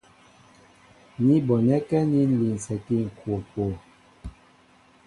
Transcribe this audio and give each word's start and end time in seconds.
Ní 1.25 1.35
bonɛ́kɛ́ 1.47 1.99
aní 2.03 2.19
ń 2.29 2.33
linsɛkí 2.39 2.95
ŋ̀kokwo. 3.05 3.65